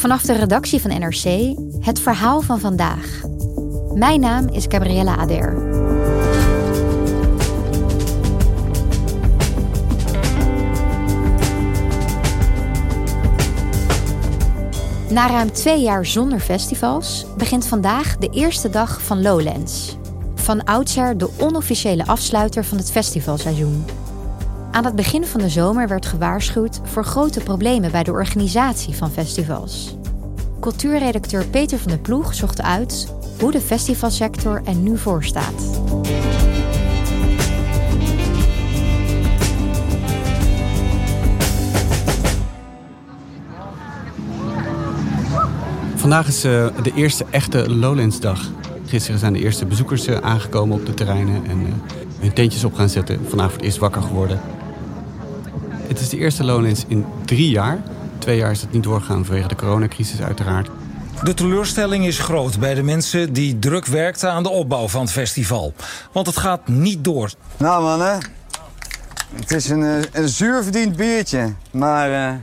[0.00, 3.20] Vanaf de redactie van NRC het verhaal van vandaag.
[3.94, 5.54] Mijn naam is Gabriella Ader.
[15.08, 19.96] Na ruim twee jaar zonder festivals begint vandaag de eerste dag van Lowlands.
[20.34, 23.99] Van oudsher de onofficiële afsluiter van het festivalseizoen.
[24.70, 29.10] Aan het begin van de zomer werd gewaarschuwd voor grote problemen bij de organisatie van
[29.10, 29.96] festivals.
[30.60, 35.80] Cultuurredacteur Peter van der Ploeg zocht uit hoe de festivalsector er nu voor staat.
[45.94, 48.50] Vandaag is uh, de eerste echte Lowlands-dag.
[48.86, 51.68] Gisteren zijn de eerste bezoekers uh, aangekomen op de terreinen en uh,
[52.20, 53.20] hun tentjes op gaan zetten.
[53.30, 54.40] Het eerst wakker geworden.
[55.90, 57.78] Het is de eerste Lowlands in drie jaar.
[58.18, 60.70] Twee jaar is het niet doorgegaan vanwege de coronacrisis uiteraard.
[61.22, 65.10] De teleurstelling is groot bij de mensen die druk werkten aan de opbouw van het
[65.10, 65.74] festival.
[66.12, 67.32] Want het gaat niet door.
[67.56, 68.18] Nou mannen,
[69.34, 71.54] het is een, een zuur verdiend biertje.
[71.72, 72.38] Maar uh,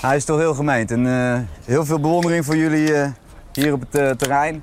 [0.00, 0.90] hij is toch heel gemeend.
[0.90, 3.06] En uh, heel veel bewondering voor jullie uh,
[3.52, 4.62] hier op het terrein.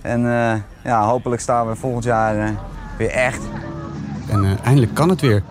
[0.00, 0.20] En
[0.84, 2.54] ja, hopelijk staan we volgend jaar
[2.98, 3.40] weer echt.
[4.28, 5.42] En eindelijk kan het weer.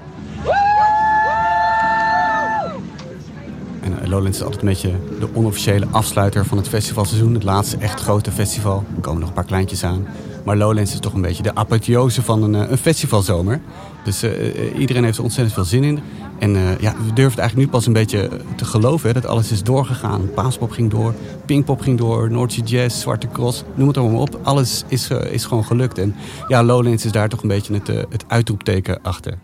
[4.11, 7.33] Lowlands is altijd een beetje de onofficiële afsluiter van het festivalseizoen.
[7.33, 8.83] Het laatste echt grote festival.
[8.95, 10.07] Er komen nog een paar kleintjes aan.
[10.45, 13.61] Maar Lowlands is toch een beetje de apotheose van een, een festivalzomer.
[14.03, 15.99] Dus uh, iedereen heeft er ontzettend veel zin in.
[16.39, 19.63] En ja, we durven eigenlijk nu pas een beetje te geloven hè, dat alles is
[19.63, 20.29] doorgegaan.
[20.33, 21.13] Paaspop ging door,
[21.45, 24.39] Pinkpop ging door, Noordse Jazz, Zwarte Cross, noem het allemaal op.
[24.43, 25.97] Alles is, is gewoon gelukt.
[25.97, 26.15] En
[26.47, 29.37] ja, Lowlands is daar toch een beetje het, het uitroepteken achter.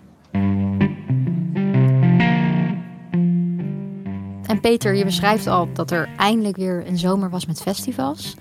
[4.68, 8.36] Peter, je beschrijft al dat er eindelijk weer een zomer was met festivals.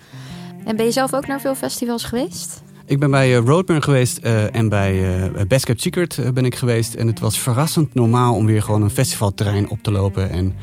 [0.65, 2.63] En ben je zelf ook naar veel festivals geweest?
[2.89, 6.55] Ik ben bij Roadburn geweest uh, en bij uh, Best Kept Secret uh, ben ik
[6.55, 6.95] geweest.
[6.95, 10.31] En het was verrassend normaal om weer gewoon een festivalterrein op te lopen.
[10.31, 10.55] En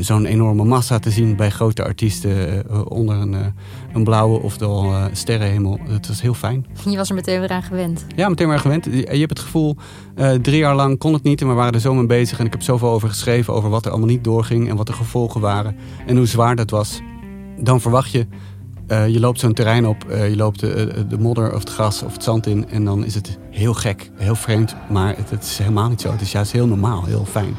[0.00, 3.36] zo'n enorme massa te zien bij grote artiesten onder een,
[3.92, 5.78] een blauwe oftewel sterrenhemel.
[5.88, 6.66] Het was heel fijn.
[6.88, 8.06] Je was er meteen weer aan gewend?
[8.16, 8.84] Ja, meteen weer aan gewend.
[8.84, 9.76] Je, je hebt het gevoel,
[10.42, 12.38] drie jaar lang kon het niet en we waren er zo mee bezig.
[12.38, 14.92] En ik heb zoveel over geschreven, over wat er allemaal niet doorging en wat de
[14.92, 15.76] gevolgen waren.
[16.06, 17.00] En hoe zwaar dat was.
[17.60, 18.26] Dan verwacht je
[18.88, 22.02] uh, je loopt zo'n terrein op, uh, je loopt de, de, modder of het gras
[22.02, 24.74] of het zand in en dan is het heel gek, heel vreemd.
[24.90, 26.10] Maar het, het, is helemaal niet zo.
[26.10, 27.56] Het is juist heel normaal, heel fijn.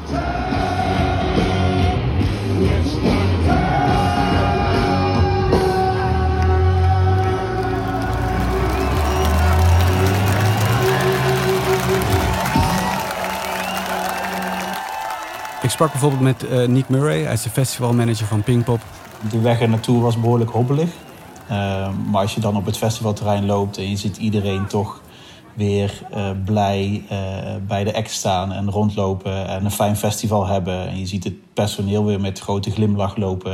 [15.62, 18.80] Ik sprak bijvoorbeeld met Nick Murray, hij is de festivalmanager van Pinkpop.
[19.30, 20.90] De weg er naartoe was behoorlijk hobbelig.
[21.50, 25.02] Uh, maar als je dan op het festivalterrein loopt en je ziet iedereen toch
[25.54, 27.18] weer uh, blij uh,
[27.66, 30.88] bij de act staan en rondlopen en een fijn festival hebben.
[30.88, 33.52] En je ziet het personeel weer met grote glimlach lopen.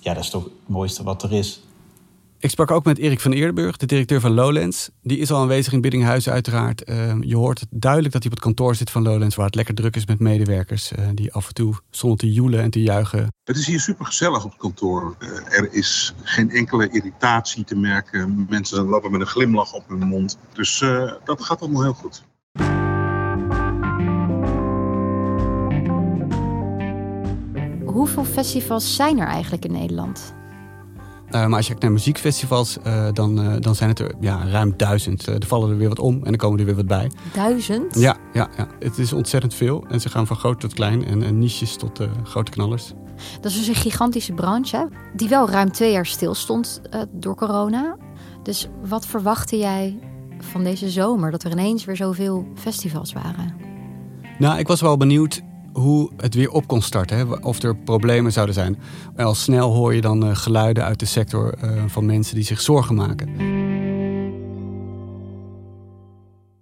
[0.00, 1.60] ja, dat is toch het mooiste wat er is.
[2.42, 4.90] Ik sprak ook met Erik van Eerdenburg, de directeur van Lowlands.
[5.02, 6.88] Die is al aanwezig in Biddinghuizen uiteraard.
[6.88, 9.36] Uh, je hoort duidelijk dat hij op het kantoor zit van Lowlands...
[9.36, 10.92] waar het lekker druk is met medewerkers...
[10.92, 13.32] Uh, die af en toe zonder te joelen en te juichen.
[13.44, 15.16] Het is hier super gezellig op het kantoor.
[15.18, 18.46] Uh, er is geen enkele irritatie te merken.
[18.48, 20.38] Mensen lopen met een glimlach op hun mond.
[20.52, 20.78] Dus
[21.24, 22.24] dat gaat allemaal heel goed.
[27.84, 30.38] Hoeveel festivals zijn er eigenlijk in Nederland?
[31.30, 34.44] Uh, maar als je kijkt naar muziekfestivals, uh, dan, uh, dan zijn het er ja,
[34.48, 35.26] ruim duizend.
[35.26, 37.10] er vallen er weer wat om en er komen er weer wat bij.
[37.34, 37.98] Duizend?
[37.98, 38.66] Ja, ja, ja.
[38.78, 39.84] het is ontzettend veel.
[39.88, 42.92] En ze gaan van groot tot klein en, en niches tot grote knallers.
[43.40, 46.80] Dat is dus een gigantische branche, die wel ruim twee jaar stilstond
[47.10, 47.96] door corona.
[48.42, 49.98] Dus wat verwachtte jij
[50.38, 51.30] van deze zomer?
[51.30, 53.54] Dat er ineens weer zoveel festivals waren?
[54.38, 57.16] Nou, ik was wel benieuwd hoe het weer op kon starten.
[57.16, 57.24] Hè?
[57.24, 58.78] Of er problemen zouden zijn.
[59.16, 62.60] Al snel hoor je dan uh, geluiden uit de sector uh, van mensen die zich
[62.60, 63.58] zorgen maken.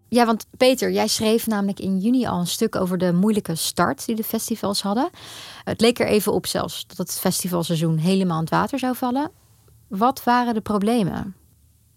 [0.09, 4.07] Ja, want Peter, jij schreef namelijk in juni al een stuk over de moeilijke start
[4.07, 5.11] die de festivals hadden.
[5.65, 9.31] Het leek er even op zelfs dat het festivalseizoen helemaal in het water zou vallen.
[9.89, 11.35] Wat waren de problemen?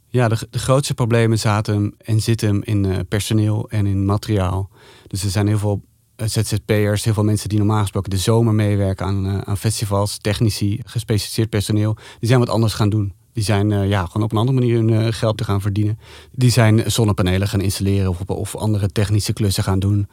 [0.07, 4.69] Ja, de, de grootste problemen zaten en zitten in uh, personeel en in materiaal.
[5.07, 5.90] Dus er zijn heel veel eh,
[6.25, 10.79] ZZP'ers, heel veel mensen die normaal gesproken de zomer meewerken aan, uh, aan festivals, technici,
[10.85, 11.93] gespecialiseerd personeel.
[11.93, 13.13] Die zijn wat anders gaan doen.
[13.33, 15.99] Die zijn uh, ja, gewoon op een andere manier hun geld te gaan verdienen.
[16.31, 20.07] Die zijn zonnepanelen gaan installeren of, of andere technische klussen gaan doen.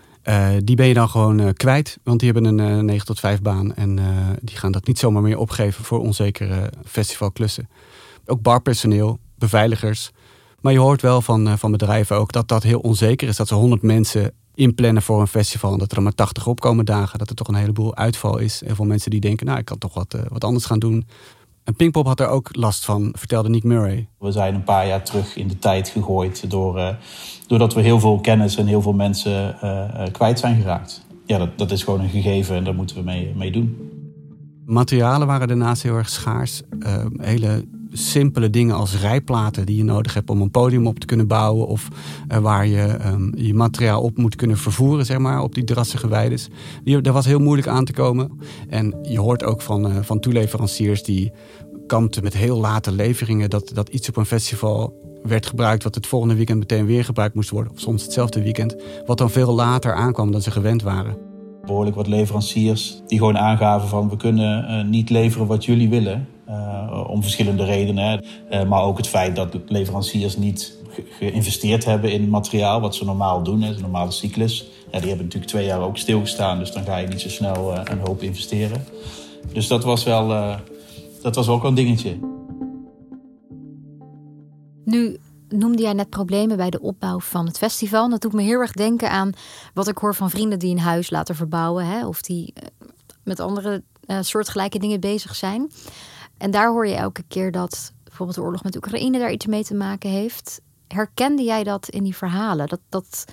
[0.65, 3.75] die ben je dan gewoon kwijt, want die hebben een 9 tot 5 baan.
[3.75, 3.99] En
[4.43, 7.69] die gaan dat niet zomaar meer opgeven voor onzekere festivalklussen.
[8.27, 10.11] Ook barpersoneel, beveiligers.
[10.61, 13.37] Maar je hoort wel van, van bedrijven ook dat dat heel onzeker is.
[13.37, 15.73] Dat ze 100 mensen inplannen voor een festival.
[15.73, 17.19] En dat er maar 80 opkomen dagen.
[17.19, 18.63] Dat er toch een heleboel uitval is.
[18.63, 21.07] En veel mensen die denken, nou ik kan toch wat, uh, wat anders gaan doen.
[21.65, 24.09] En Pinkpop had er ook last van, vertelde Nick Murray.
[24.19, 26.51] We zijn een paar jaar terug in de tijd gegooid.
[26.51, 26.89] Door, uh,
[27.47, 31.07] doordat we heel veel kennis en heel veel mensen uh, kwijt zijn geraakt.
[31.27, 33.77] Ja, dat, dat is gewoon een gegeven en daar moeten we mee, mee doen.
[34.67, 36.63] Materialen waren daarnaast heel erg schaars.
[37.17, 41.27] hele simpele dingen als rijplaten die je nodig hebt om een podium op te kunnen
[41.27, 41.67] bouwen.
[41.67, 41.89] Of
[42.33, 46.09] uh, waar je um, je materiaal op moet kunnen vervoeren, zeg maar, op die drassige
[46.09, 46.49] weides.
[46.85, 48.31] Die, dat was heel moeilijk aan te komen.
[48.69, 51.33] En je hoort ook van, uh, van toeleveranciers die
[51.87, 53.51] kampten met heel late leveringen.
[53.51, 57.35] Dat, dat iets op een festival werd gebruikt wat het volgende weekend meteen weer gebruikt
[57.35, 57.73] moest worden.
[57.73, 58.77] Of soms hetzelfde weekend.
[59.07, 61.28] Wat dan veel later aankwam dan ze gewend waren
[61.69, 66.29] behoorlijk wat leveranciers die gewoon aangaven van we kunnen uh, niet leveren wat jullie willen.
[66.49, 68.25] Uh, om verschillende redenen.
[68.51, 70.79] Uh, maar ook het feit dat leveranciers niet
[71.11, 74.59] geïnvesteerd hebben in materiaal, wat ze normaal doen, de normale cyclus.
[74.91, 77.99] Die hebben natuurlijk twee jaar ook stilgestaan, dus dan ga je niet zo snel een
[77.99, 78.85] hoop investeren.
[79.53, 80.57] Dus dat was wel,
[81.23, 82.19] dat was ook een dingetje.
[84.85, 88.09] Nu noemde jij net problemen bij de opbouw van het festival.
[88.09, 89.33] Dat doet me heel erg denken aan
[89.75, 91.87] wat ik hoor van vrienden die een huis laten verbouwen.
[91.87, 92.53] Hè, of die
[93.25, 95.71] met andere uh, soortgelijke dingen bezig zijn.
[96.37, 99.65] En daar hoor je elke keer dat bijvoorbeeld de oorlog met Oekraïne daar iets mee
[99.65, 100.61] te maken heeft.
[100.89, 102.67] Herkende jij dat in die verhalen?
[102.67, 103.25] Dat, dat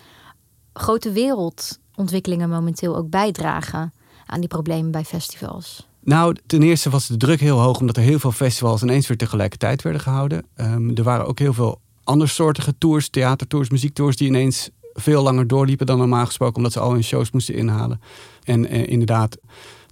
[0.73, 3.93] grote wereldontwikkelingen momenteel ook bijdragen
[4.25, 5.87] aan die problemen bij festivals?
[5.99, 9.17] Nou, ten eerste was de druk heel hoog omdat er heel veel festivals ineens weer
[9.17, 10.45] tegelijkertijd werden gehouden.
[10.55, 15.85] Um, er waren ook heel veel andersoortige tours, theatertours, muziektours, die ineens veel langer doorliepen
[15.85, 18.01] dan normaal gesproken, omdat ze al hun shows moesten inhalen.
[18.43, 19.37] En eh, inderdaad,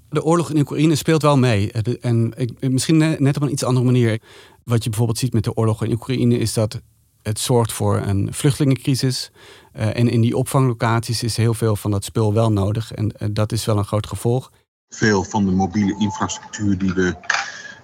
[0.10, 1.72] de oorlog in Oekraïne speelt wel mee.
[1.72, 4.22] Eh, en ik, misschien net op een iets andere manier.
[4.64, 6.82] Wat je bijvoorbeeld ziet met de oorlog in Oekraïne is dat
[7.22, 9.32] het zorgt voor een vluchtelingencrisis.
[9.76, 12.92] Uh, en in die opvanglocaties is heel veel van dat spul wel nodig.
[12.92, 14.52] En dat is wel een groot gevolg.
[14.90, 17.16] Veel van de mobiele infrastructuur die we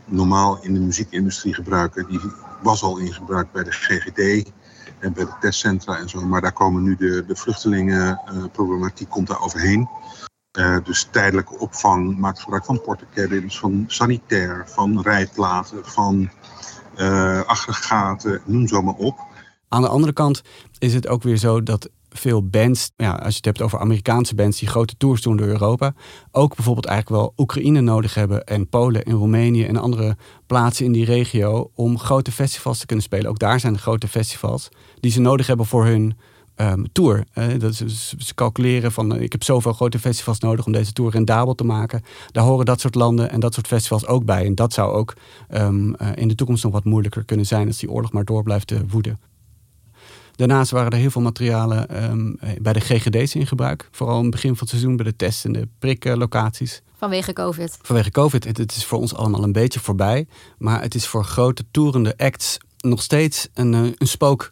[0.10, 2.20] normaal in de muziekindustrie gebruiken, die
[2.62, 4.52] was al in gebruik bij de GGD
[5.00, 6.22] en bij de testcentra en zo.
[6.22, 9.90] Maar daar komen nu de, de vluchtelingenproblematiek komt daar overheen.
[10.60, 16.30] Uh, dus tijdelijke opvang maakt gebruik van portecabins, van sanitair, van rijplaten, van
[16.98, 19.20] uh, aggregaten, noem zo maar op.
[19.68, 20.42] Aan de andere kant
[20.80, 24.36] is het ook weer zo dat veel bands, ja, als je het hebt over Amerikaanse
[24.36, 25.94] bands die grote tours doen door Europa,
[26.32, 30.18] ook bijvoorbeeld eigenlijk wel Oekraïne nodig hebben en Polen en Roemenië en andere
[30.48, 33.30] plaatsen in die regio om grote festivals te kunnen spelen.
[33.30, 34.70] Ook daar zijn de grote festivals
[35.00, 36.18] die ze nodig hebben voor hun
[36.62, 37.24] um, tour.
[37.34, 40.94] Uh, dat ze, ze, calculeren van uh, ik heb zoveel grote festivals nodig om deze
[40.94, 42.02] tour rendabel te maken.
[42.32, 44.46] Daar horen dat soort landen en dat soort festivals ook bij.
[44.46, 45.13] En dat zou ook
[45.50, 48.44] um, uh, in de toekomst nog wat moeilijker kunnen zijn als die oorlog maar door
[48.44, 49.28] blijft woeden.
[50.39, 53.88] Daarnaast waren er heel veel materialen um, bij de GGD's in gebruik.
[53.91, 56.81] Vooral in het begin van het seizoen bij de test- en de priklocaties.
[56.98, 57.77] Vanwege COVID.
[57.81, 58.43] Vanwege COVID.
[58.43, 60.27] Het, het, is voor ons allemaal een beetje voorbij.
[60.58, 64.51] Maar het is voor grote toerende acts nog steeds een, eh, een spook.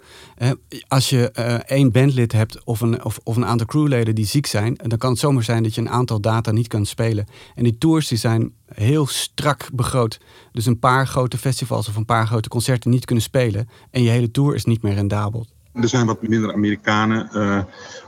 [0.88, 4.46] als je uh, één bandlid hebt of een, of, of een aantal crewleden die ziek
[4.46, 7.28] zijn, dan kan het zomaar zijn dat je een aantal data niet kunt spelen.
[7.56, 10.20] En die tours die zijn heel strak begroot.
[10.52, 13.70] Dus een paar grote festivals of een paar grote concerten niet kunnen spelen.
[13.92, 15.46] En je hele tour is niet meer rendabel.
[15.82, 17.60] Er zijn wat minder Amerikanen, uh,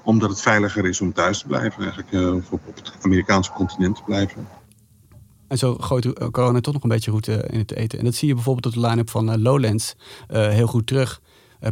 [0.03, 4.01] omdat het veiliger is om thuis te blijven, eigenlijk uh, op, het Amerikaanse continent te
[4.05, 4.47] blijven.
[5.47, 7.99] En zo gooit corona toch nog een beetje uh, in het eten.
[7.99, 9.95] En dat zie je bijvoorbeeld op de line-up van Lowlands
[10.27, 11.21] heel goed terug.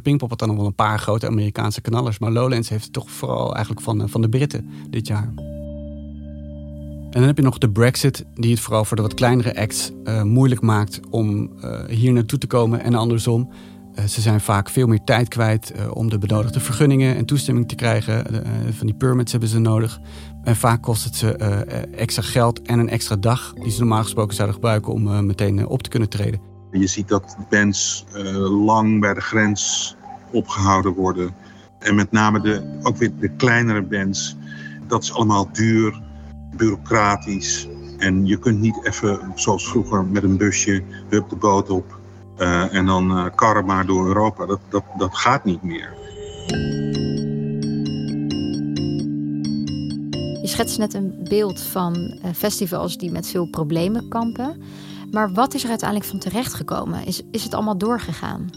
[0.01, 2.19] Pinkpop had dan nog wel een paar grote Amerikaanse knallers.
[2.19, 5.33] Maar Lowlands heeft het toch vooral eigenlijk van, van de Britten dit jaar.
[7.09, 9.91] En dan heb je nog de Brexit, die het vooral voor de wat kleinere acts
[10.23, 11.51] moeilijk maakt om
[11.87, 13.51] hier naartoe te komen en andersom.
[13.97, 17.67] Eh, ze zijn vaak veel meer tijd kwijt eh, om de benodigde vergunningen en toestemming
[17.67, 18.43] te krijgen.
[18.43, 19.99] Eh, van die permits hebben ze nodig.
[20.43, 21.35] En vaak kost het ze
[21.95, 25.83] extra geld en een extra dag die ze normaal gesproken zouden gebruiken om meteen op
[25.83, 26.39] te kunnen treden.
[26.71, 28.05] Je ziet dat bands
[28.65, 29.95] lang bij de grens
[30.31, 31.35] opgehouden worden.
[31.79, 34.35] En met name de, ook weer de kleinere bands.
[34.87, 36.01] Dat is allemaal duur,
[36.55, 37.67] bureaucratisch.
[37.97, 41.96] En je kunt niet even, zoals vroeger, met een busje, hup de boot op.
[42.39, 44.45] Uh, en dan uh, karren maar door Europa.
[44.45, 45.93] Dat, dat, dat gaat niet meer.
[50.41, 54.61] Je schetst net een beeld van uh, festivals die met veel problemen kampen.
[55.11, 57.05] Maar wat is er uiteindelijk van terechtgekomen?
[57.05, 58.49] Is, is het allemaal doorgegaan?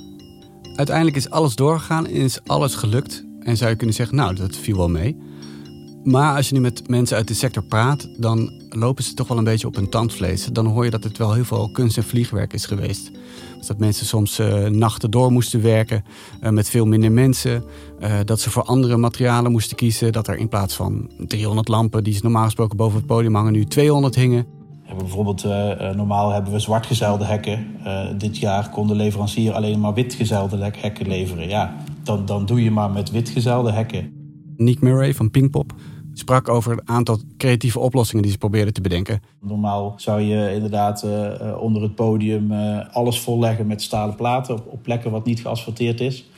[0.76, 3.24] Uiteindelijk is alles doorgegaan en is alles gelukt.
[3.40, 5.29] En zou je kunnen zeggen, nou, dat viel wel mee.
[6.04, 9.38] Maar als je nu met mensen uit de sector praat, dan lopen ze toch wel
[9.38, 10.44] een beetje op hun tandvlees.
[10.44, 13.10] Dan hoor je dat het wel heel veel kunst en vliegwerk is geweest.
[13.58, 16.04] Dus dat mensen soms uh, nachten door moesten werken
[16.42, 17.64] uh, met veel minder mensen.
[18.00, 20.12] Uh, dat ze voor andere materialen moesten kiezen.
[20.12, 23.52] Dat er in plaats van 300 lampen die ze normaal gesproken boven het podium hangen,
[23.52, 24.46] nu 200 hingen.
[24.82, 25.44] Hebben bijvoorbeeld,
[25.96, 27.66] normaal hebben we zwartgezeilde hekken.
[28.18, 31.48] dit jaar kon de leverancier alleen maar witgezeilde hekken leveren.
[31.48, 34.19] Ja, dan, dan doe je maar met witgezeilde hekken.
[34.60, 35.72] Nick Murray van Pinkpop
[36.12, 39.22] sprak over het aantal creatieve oplossingen die ze probeerden te bedenken.
[39.40, 44.82] Normaal zou je inderdaad uh, onder het podium uh, alles volleggen met stalen platen op,
[44.82, 46.28] plekken wat niet geasfalteerd is.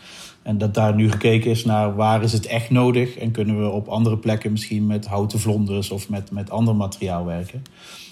[0.42, 3.68] En dat daar nu gekeken is naar waar is het echt nodig en kunnen we
[3.68, 7.62] op andere plekken misschien met houten vlonders of met, met ander materiaal werken.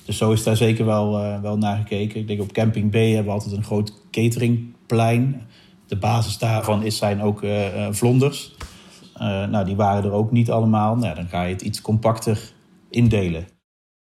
[0.04, 2.20] Dus zo is daar zeker wel, wel naar gekeken.
[2.20, 5.42] Ik denk op Camping B hebben we altijd een groot cateringplein.
[5.86, 7.44] De basis daarvan is, zijn ook
[7.90, 8.54] vlonders.
[9.20, 10.96] Uh, nou, die waren er ook niet allemaal.
[10.96, 12.52] Nou, dan ga je het iets compacter
[12.90, 13.46] indelen.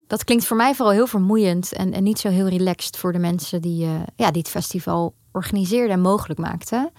[0.06, 3.18] Dat klinkt voor mij vooral heel vermoeiend en, en niet zo heel relaxed voor de
[3.18, 6.90] mensen die, uh, ja, die het festival organiseerden en mogelijk maakten.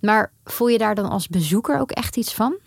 [0.00, 2.58] Maar voel je daar dan als bezoeker ook echt iets van?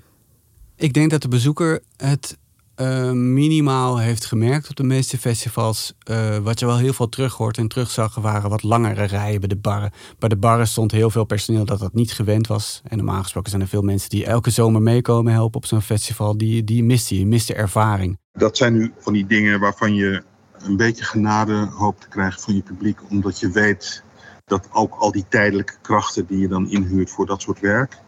[0.76, 2.38] Ik denk dat de bezoeker het
[2.82, 5.94] uh, minimaal heeft gemerkt op de meeste festivals.
[6.10, 9.50] Uh, wat je wel heel veel terug hoort en terugzag, waren wat langere rijen bij
[9.50, 9.92] de barren.
[10.20, 12.82] Bij de barren stond heel veel personeel dat dat niet gewend was.
[12.84, 16.38] En normaal gesproken zijn er veel mensen die elke zomer meekomen helpen op zo'n festival.
[16.38, 18.18] Die, die mist je mist de ervaring.
[18.32, 20.24] Dat zijn nu van die dingen waarvan je
[20.58, 23.00] een beetje genade hoopt te krijgen van je publiek.
[23.10, 24.04] Omdat je weet
[24.46, 28.04] dat ook al die tijdelijke krachten die je dan inhuurt voor dat soort werk.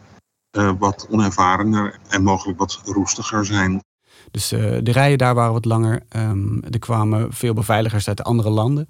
[0.56, 3.82] Uh, wat onervarener en mogelijk wat roestiger zijn.
[4.30, 6.02] Dus uh, de rijen daar waren wat langer.
[6.16, 8.88] Um, er kwamen veel beveiligers uit andere landen.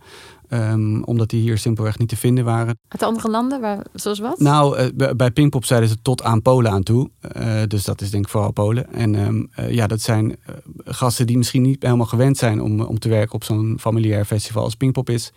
[0.50, 2.78] Um, omdat die hier simpelweg niet te vinden waren.
[2.88, 3.61] Uit andere landen?
[3.61, 4.40] Waar, zoals wat?
[4.40, 7.11] Nou, uh, bij Pinkpop zeiden ze tot aan Polen aan toe.
[7.37, 8.92] Uh, dus dat is denk ik vooral Polen.
[8.92, 10.37] En um, ja, dat zijn
[10.85, 14.62] gasten die misschien niet helemaal gewend zijn om, om te werken op zo'n familiair festival
[14.62, 15.32] als Pinkpop is.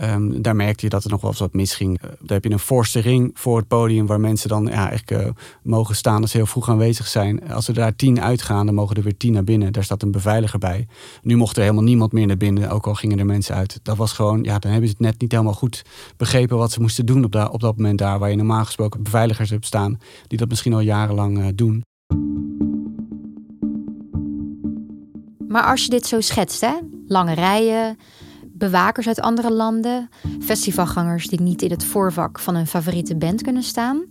[0.00, 2.02] Um, daar merkte je dat er nog wel eens wat misging.
[2.02, 5.10] Uh, daar heb je een forse ring voor het podium waar mensen dan ja, eigenlijk
[5.10, 5.32] uh,
[5.62, 7.50] mogen staan als ze heel vroeg aanwezig zijn.
[7.52, 9.72] Als er daar tien uitgaan, dan mogen er weer tien naar binnen.
[9.72, 10.86] Daar staat een beveiliger bij.
[11.22, 13.80] Nu mocht er helemaal niemand meer naar binnen, ook al gingen er mensen uit.
[13.82, 15.82] Dat was gewoon, ja, dan hebben ze het net niet helemaal goed
[16.16, 18.18] begrepen wat ze moesten doen op, op dat moment daar.
[18.18, 21.84] Waar je normaal gesproken beveiligers hebt staan, die dat misschien al jarenlang uh, doen.
[25.48, 26.72] Maar als je dit zo schetst, hè?
[27.06, 27.98] lange rijen,
[28.70, 33.62] bewakers uit andere landen, festivalgangers die niet in het voorvak van hun favoriete band kunnen
[33.62, 34.04] staan.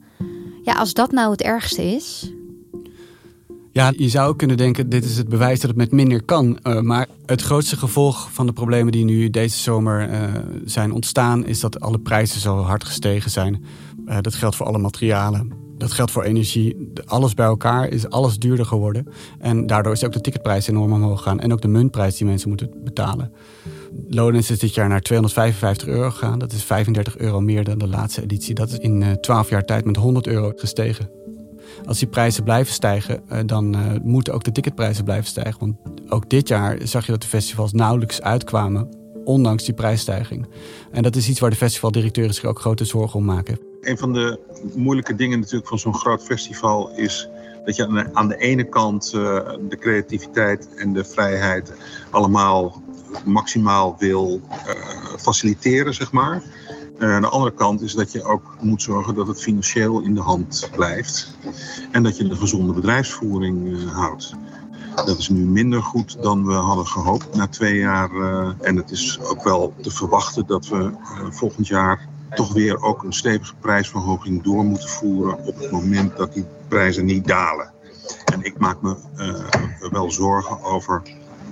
[0.64, 2.34] Ja, als dat nou het ergste is.
[3.72, 6.60] Ja, je zou kunnen denken, dit is het bewijs dat het met minder kan.
[6.64, 10.24] Uh, maar het grootste gevolg van de problemen die nu deze zomer uh,
[10.66, 13.64] zijn ontstaan, is dat alle prijzen zo hard gestegen zijn.
[14.08, 15.52] Uh, dat geldt voor alle materialen.
[15.78, 16.92] Dat geldt voor energie.
[17.06, 19.08] Alles bij elkaar is alles duurder geworden.
[19.40, 21.40] En daardoor is ook de ticketprijs enorm omhoog gegaan.
[21.40, 23.32] En ook de muntprijs die mensen moeten betalen.
[24.08, 26.40] Lowlands is dit jaar naar 255 euro gegaan.
[26.40, 28.56] Dat is 35 euro meer dan de laatste editie.
[28.56, 31.10] Dat is in 12 jaar tijd met 100 euro gestegen.
[31.86, 35.60] Als die prijzen blijven stijgen, dan uh, moeten ook de ticketprijzen blijven stijgen.
[35.60, 35.76] Want
[36.12, 38.90] ook dit jaar zag je dat de festivals nauwelijks uitkwamen,
[39.24, 40.48] ondanks die prijsstijging.
[40.92, 43.60] En dat is iets waar de festivaldirecteuren zich ook grote zorgen om maken.
[43.82, 44.40] Een van de
[44.76, 47.30] moeilijke dingen natuurlijk van zo'n groot festival is
[47.66, 51.74] dat je aan de ene kant de creativiteit en de vrijheid
[52.12, 52.82] allemaal
[53.26, 54.74] maximaal wil uh,
[55.18, 56.44] faciliteren, zeg maar.
[57.00, 60.14] Uh, aan de andere kant is dat je ook moet zorgen dat het financieel in
[60.14, 61.38] de hand blijft.
[61.92, 64.34] En dat je een gezonde bedrijfsvoering uh, houdt.
[64.96, 68.10] Dat is nu minder goed dan we hadden gehoopt na twee jaar.
[68.60, 70.92] En het is ook wel te verwachten dat we
[71.30, 76.34] volgend jaar toch weer ook een stevige prijsverhoging door moeten voeren op het moment dat
[76.34, 77.72] die prijzen niet dalen.
[78.26, 78.96] En ik maak me
[79.92, 81.02] wel zorgen over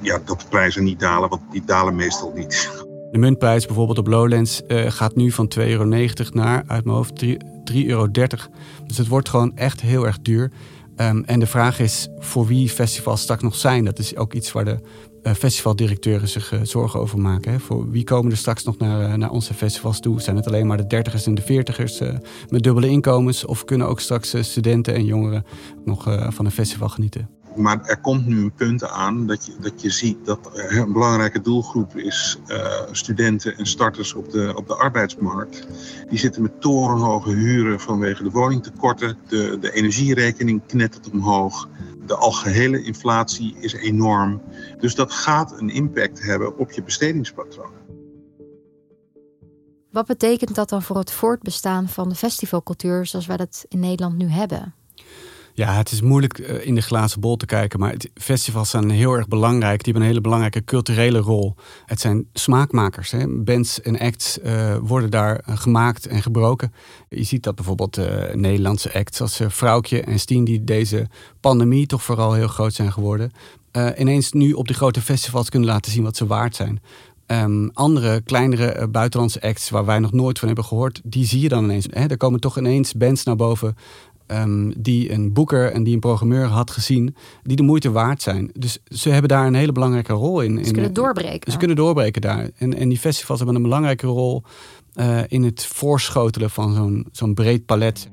[0.01, 2.69] ja, dat de prijzen niet dalen, want die dalen meestal niet.
[3.11, 5.85] De muntprijs bijvoorbeeld op Lowlands uh, gaat nu van 2,90 euro
[6.31, 7.33] naar, uit mijn hoofd, 3,30
[7.73, 8.07] euro.
[8.85, 10.51] Dus het wordt gewoon echt heel erg duur.
[10.95, 13.85] Um, en de vraag is voor wie festivals straks nog zijn.
[13.85, 14.79] Dat is ook iets waar de
[15.35, 17.51] festivaldirecteuren zich zorgen over maken.
[17.51, 17.59] Hè.
[17.59, 20.21] Voor wie komen er straks nog naar, naar onze festivals toe?
[20.21, 22.01] Zijn het alleen maar de dertigers en de veertigers
[22.49, 23.45] met dubbele inkomens?
[23.45, 25.45] Of kunnen ook straks studenten en jongeren
[25.85, 27.38] nog van een festival genieten?
[27.55, 31.41] Maar er komt nu een punt aan dat je, dat je ziet dat een belangrijke
[31.41, 35.67] doelgroep is uh, studenten en starters op de, op de arbeidsmarkt.
[36.09, 39.17] Die zitten met torenhoge huren vanwege de woningtekorten.
[39.27, 41.69] De, de energierekening knettert omhoog.
[42.05, 44.41] De algehele inflatie is enorm.
[44.79, 47.71] Dus dat gaat een impact hebben op je bestedingspatroon.
[49.91, 54.17] Wat betekent dat dan voor het voortbestaan van de festivalcultuur zoals wij dat in Nederland
[54.17, 54.73] nu hebben?
[55.59, 59.13] Ja, het is moeilijk eh, in de glazen bol te kijken, maar festivals zijn heel
[59.13, 59.83] erg belangrijk.
[59.83, 61.55] Die hebben een hele belangrijke culturele rol.
[61.85, 63.11] Het zijn smaakmakers.
[63.11, 63.27] Hè?
[63.27, 66.73] Bands en acts uh, worden daar eh, gemaakt en gebroken.
[67.09, 71.07] Je ziet dat bijvoorbeeld uh, Nederlandse acts als Vrouwtje en Steen, die deze
[71.39, 73.31] pandemie toch vooral heel groot zijn geworden,
[73.97, 76.81] ineens nu op die grote festivals kunnen laten zien wat ze waard zijn.
[77.31, 81.49] Um, andere, kleinere buitenlandse acts waar wij nog nooit van hebben gehoord, die zie je
[81.49, 81.87] dan ineens.
[81.89, 82.05] Hè?
[82.05, 83.75] Er komen toch ineens bands naar boven
[84.29, 88.49] Ehm, die een boeker en die een programmeur had gezien, die de moeite waard zijn.
[88.53, 90.65] Dus ze hebben daar een hele belangrijke rol in.
[90.65, 91.51] Ze kunnen doorbreken.
[91.51, 92.49] Ze kunnen doorbreken daar.
[92.57, 94.43] En, en die festivals hebben een belangrijke rol
[94.95, 98.09] uh, in het voorschotelen van zo'n zo'n breed palet.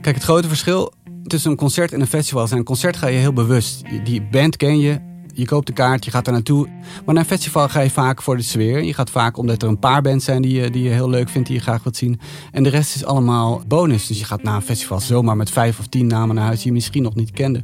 [0.00, 3.18] Kijk, het grote verschil tussen een concert en een festival is: een concert ga je
[3.18, 3.82] heel bewust.
[4.04, 5.00] Die band ken je,
[5.34, 6.66] je koopt een kaart, je gaat er naartoe.
[7.04, 8.82] Maar naar een festival ga je vaak voor de sfeer.
[8.82, 11.28] Je gaat vaak omdat er een paar bands zijn die je, die je heel leuk
[11.28, 12.20] vindt, die je graag wilt zien.
[12.52, 14.06] En de rest is allemaal bonus.
[14.06, 16.66] Dus je gaat na een festival zomaar met vijf of tien namen naar huis die
[16.66, 17.62] je misschien nog niet kende.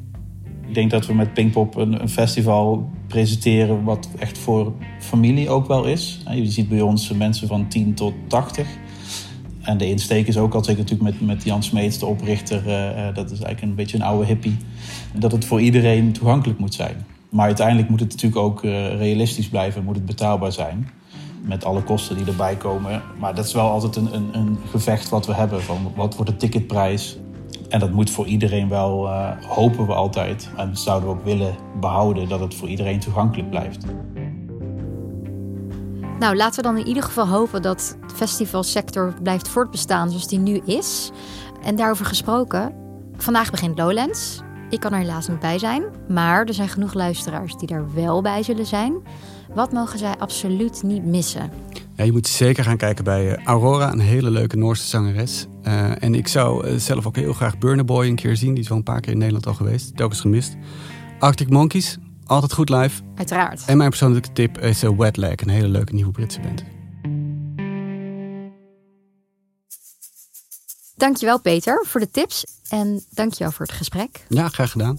[0.68, 5.66] Ik denk dat we met Pinkpop een, een festival presenteren wat echt voor familie ook
[5.66, 6.23] wel is.
[6.30, 8.66] Je ziet bij ons mensen van 10 tot 80.
[9.66, 12.66] En de insteek is ook al zeker natuurlijk met, met Jan Smeets, de oprichter.
[12.66, 14.56] Uh, dat is eigenlijk een beetje een oude hippie.
[15.12, 17.06] Dat het voor iedereen toegankelijk moet zijn.
[17.30, 20.90] Maar uiteindelijk moet het natuurlijk ook uh, realistisch blijven, moet het betaalbaar zijn.
[21.42, 23.02] Met alle kosten die erbij komen.
[23.18, 25.62] Maar dat is wel altijd een, een, een gevecht wat we hebben.
[25.62, 27.18] Van wat wordt de ticketprijs?
[27.68, 30.50] En dat moet voor iedereen wel, uh, hopen we altijd.
[30.56, 33.85] En zouden we ook willen behouden dat het voor iedereen toegankelijk blijft.
[36.18, 40.39] Nou, laten we dan in ieder geval hopen dat de festivalsector blijft voortbestaan zoals die
[40.39, 41.10] nu is.
[41.62, 42.75] En daarover gesproken,
[43.17, 44.45] vandaag begint Lowlands.
[44.70, 48.22] Ik kan er helaas niet bij zijn, maar er zijn genoeg luisteraars die er wel
[48.22, 48.94] bij zullen zijn.
[49.54, 51.50] Wat mogen zij absoluut niet missen?
[51.94, 55.46] Ja, je moet zeker gaan kijken bij eh, Aurora, een hele leuke Noorse zangeres.
[55.62, 58.54] Uh, en ik zou uh, zelf ook heel graag Burner Boy een keer zien.
[58.54, 60.56] Die is wel een paar keer in Nederland al geweest, telkens gemist.
[61.18, 63.02] Arctic Monkeys, altijd goed live.
[63.14, 63.62] Uiteraard.
[63.66, 66.75] En mijn persoonlijke tip is Wet Leg, een hele leuke nieuwe Britse band.
[70.97, 74.25] Dankjewel Peter voor de tips en dankjewel voor het gesprek.
[74.28, 74.99] Ja, graag gedaan.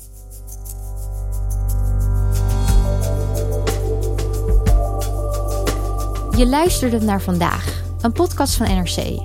[6.38, 9.22] Je luisterde naar vandaag, een podcast van NRC.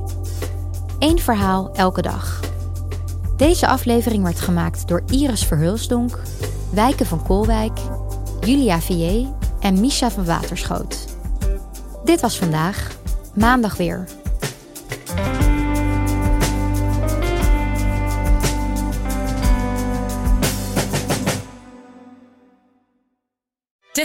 [0.99, 2.41] Eén verhaal elke dag.
[3.37, 6.19] Deze aflevering werd gemaakt door Iris Verhulsdonk,
[6.71, 7.79] Wijken van Koolwijk,
[8.41, 11.07] Julia Vier en Misha van Waterschoot.
[12.05, 12.91] Dit was vandaag,
[13.35, 14.09] maandag weer.